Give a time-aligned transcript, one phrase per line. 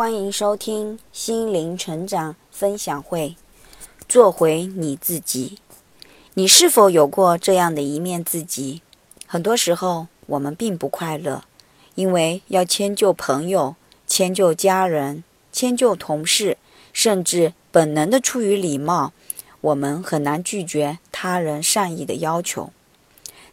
[0.00, 3.36] 欢迎收听心灵成长分享会。
[4.08, 5.58] 做回你自己，
[6.32, 8.80] 你是否有过这样的一面自己？
[9.26, 11.44] 很多时候我们并不快乐，
[11.96, 13.76] 因为要迁就朋友、
[14.06, 16.56] 迁就家人、迁就同事，
[16.94, 19.12] 甚至本能的出于礼貌，
[19.60, 22.70] 我们很难拒绝他人善意的要求。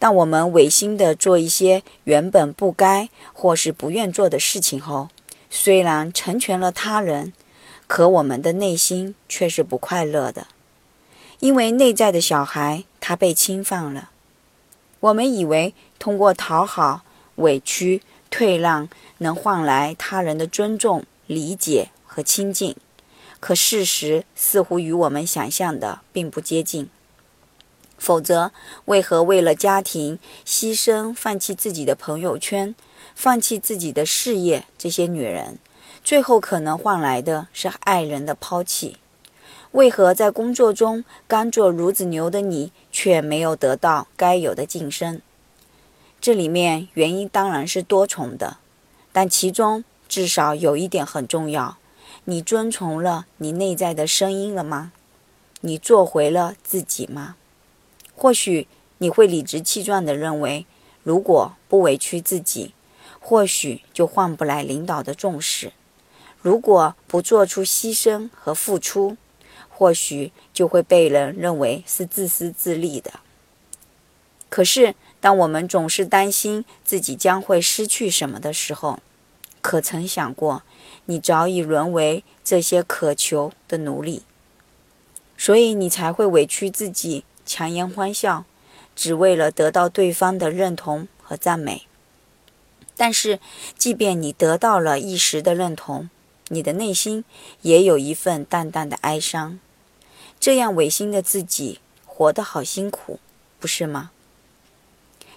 [0.00, 5.08] 当我们违心的做一些原本不该或是不愿做的事情后，
[5.54, 7.34] 虽然成全了他人，
[7.86, 10.46] 可我们的内心却是不快乐的，
[11.40, 14.08] 因为内在的小孩他被侵犯了。
[15.00, 17.02] 我们以为通过讨好、
[17.34, 18.88] 委屈、退让，
[19.18, 22.74] 能换来他人的尊重、理解和亲近，
[23.38, 26.88] 可事实似乎与我们想象的并不接近。
[28.02, 28.50] 否则，
[28.86, 32.74] 为何为了家庭牺牲、放弃自己的朋友圈、
[33.14, 34.66] 放弃自己的事业？
[34.76, 35.60] 这些女人
[36.02, 38.96] 最后可能换来的是爱人的抛弃。
[39.70, 45.20] 为何在工作中甘做孺子牛的你，却没有得到该有的晋升？
[46.20, 48.56] 这里面原因当然是多重的，
[49.12, 51.78] 但其中至少有一点很重要：
[52.24, 54.90] 你遵从了你内在的声音了吗？
[55.60, 57.36] 你做回了自己吗？
[58.14, 58.68] 或许
[58.98, 60.66] 你会理直气壮地认为，
[61.02, 62.72] 如果不委屈自己，
[63.18, 65.70] 或许就换不来领导的重视；
[66.40, 69.16] 如果不做出牺牲和付出，
[69.68, 73.14] 或许就会被人认为是自私自利的。
[74.48, 79.00] 可是，当我们总是担心自己将会失去什么的时候，
[79.60, 80.62] 可曾想过，
[81.06, 84.22] 你早已沦为这些渴求的奴隶，
[85.36, 87.24] 所以你才会委屈自己。
[87.44, 88.44] 强颜欢笑，
[88.94, 91.86] 只为了得到对方的认同和赞美。
[92.96, 93.40] 但是，
[93.76, 96.10] 即便你得到了一时的认同，
[96.48, 97.24] 你的内心
[97.62, 99.58] 也有一份淡淡的哀伤。
[100.38, 103.18] 这样违心的自己，活得好辛苦，
[103.58, 104.10] 不是吗？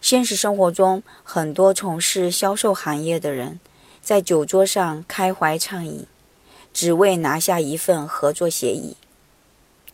[0.00, 3.60] 现实生活中，很多从事销售行业的人，
[4.02, 6.06] 在酒桌上开怀畅饮，
[6.74, 8.96] 只为拿下一份合作协议。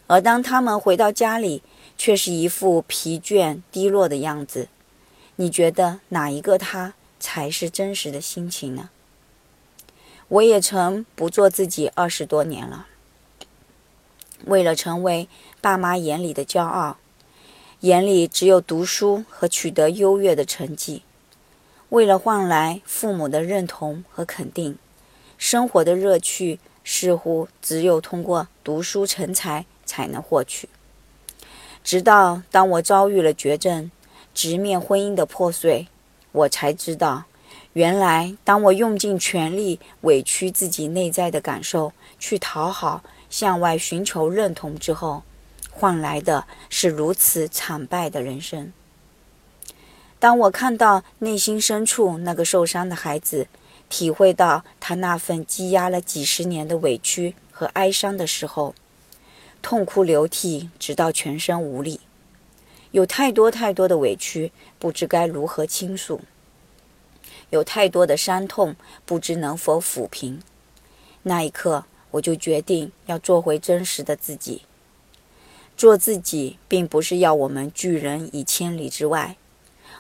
[0.07, 1.63] 而当他们回到家里，
[2.03, 4.69] 却是一副疲倦、低落的样子。
[5.37, 8.89] 你觉得哪一个他才是真实的心情呢？
[10.29, 12.87] 我也曾不做自己二十多年了，
[14.47, 15.29] 为了成为
[15.61, 16.97] 爸妈眼里的骄傲，
[17.81, 21.03] 眼里只有读书和取得优越的成绩，
[21.91, 24.79] 为了换来父母的认同和肯定，
[25.37, 30.67] 生活的乐趣似乎只有通过读书成才才能获取。
[31.83, 33.91] 直到当我遭遇了绝症，
[34.35, 35.89] 直面婚姻的破碎，
[36.33, 37.25] 我才知道，
[37.73, 45.23] 原来当我用尽全力委屈自己内在的感受，去讨好、向外寻求认同之后，
[45.71, 48.73] 换来的是如此惨败的人生。
[50.19, 53.49] 当我看到内心深处那个受伤的孩子，
[53.89, 58.75] 体会到他那份积压了几十年的委屈和哀伤的时候，
[59.63, 62.01] 痛哭流涕，直到全身无力，
[62.91, 66.21] 有太多太多的委屈，不知该如何倾诉；
[67.51, 70.41] 有太多的伤痛，不知能否抚平。
[71.23, 74.63] 那一刻，我就决定要做回真实的自己。
[75.77, 79.37] 做自己，并不是要我们拒人以千里之外，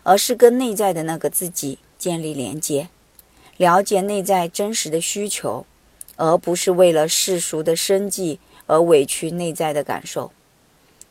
[0.03, 2.88] 而是跟内在的那个自己建立连接，
[3.56, 5.65] 了解内在真实的需求，
[6.16, 8.41] 而不是为了世俗的生计。
[8.70, 10.31] 而委屈内在的感受。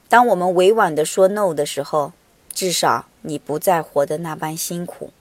[0.07, 2.13] 当我们委婉地说 “no” 的时候，
[2.53, 5.11] 至少你不再活得那般辛苦。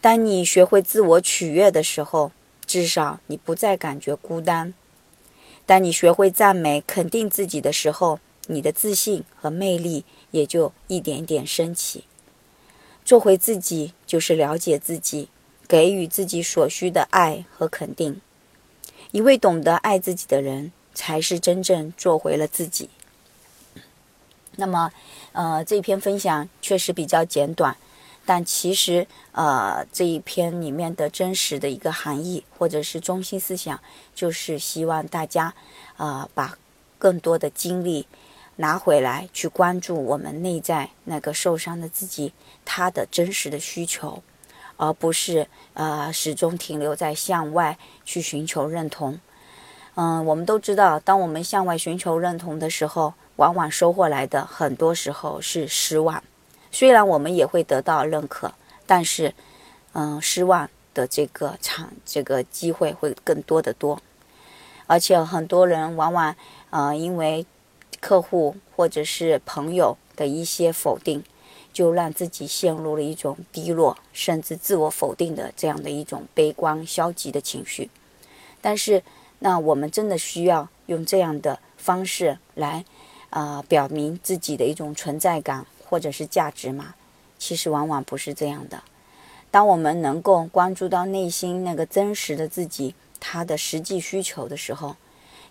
[0.00, 2.32] 当你学会自我取悦的时候，
[2.64, 4.72] 至少你不再感觉孤单。
[5.66, 12.04] 当你学会赞美、肯定自己的时候，你的自信和魅力也就一点点升起。
[13.04, 15.28] 做回自己，就是了解自己，
[15.68, 18.20] 给予自己所需的爱和肯定。
[19.10, 20.72] 一位懂得爱自己的人。
[20.96, 22.88] 才是真正做回了自己。
[24.56, 24.90] 那么，
[25.32, 27.76] 呃，这篇分享确实比较简短，
[28.24, 33.78] 但其实，呃，这一篇里面的真实的一个含义或者是中心思想，
[34.14, 35.54] 就是希望大家，
[35.98, 36.56] 呃，把
[36.98, 38.06] 更多的精力
[38.56, 42.32] 拿回来，去关注我们内在那个受伤的自己，
[42.64, 44.22] 他的真实的需求，
[44.78, 49.20] 而不是呃始终停留在向外去寻求认同。
[49.96, 56.22] 嗯，我们都知道，当我们向外寻求认同的时候，往往收获来的很多时候是失望。
[56.70, 58.52] 虽然我们也会得到认可，
[58.86, 59.32] 但是，
[59.94, 63.98] 嗯，失望的这个场这个机会会更多的多。
[64.86, 66.36] 而且很多人往往，
[66.68, 67.46] 呃，因为
[67.98, 71.24] 客户或者是朋友的一些否定，
[71.72, 77.88] 就让自己陷入了一种低落，甚至自我否定的这样的一种悲观消极的情绪。
[78.60, 79.02] 但是，
[79.38, 82.84] 那我们真的需要用这样的方式来，
[83.30, 86.94] 啊，表明自己的一种存在感或者是价值吗？
[87.38, 88.82] 其实往往不是这样的。
[89.50, 92.94] 当我们能够关注到内心那个真实的自己。
[93.18, 94.94] 他的实际需求的时候，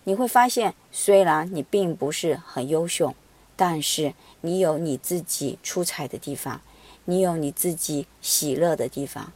[0.04, 3.12] 你会发现，虽然你并不是很优秀，
[3.54, 6.62] 但是你有你自己出彩的地方，
[7.04, 9.32] 你有你自己喜乐的地方。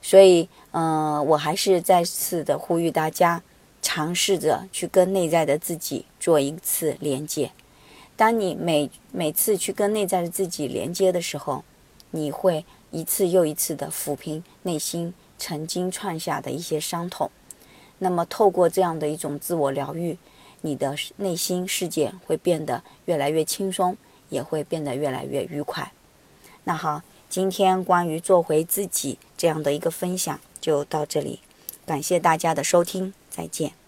[0.00, 3.42] 所以，嗯，我还是再次的呼吁大家，
[3.90, 7.50] 尝试着去跟内在的自己做一次连接。
[8.18, 11.64] 当你每每次去跟内在的自己连接的时候，
[12.10, 17.30] 你会一次又一次的抚平内心曾经创下的一些伤痛。
[18.00, 20.18] 那么，透过这样的一种自我疗愈，
[20.60, 23.96] 你的内心世界会变得越来越轻松，
[24.28, 25.90] 也会变得越来越愉快。
[26.64, 27.00] 那好，
[27.30, 31.40] 今天关于做回自己这样的一个分享就到这里，
[31.86, 33.87] 感谢大家的收听，再见。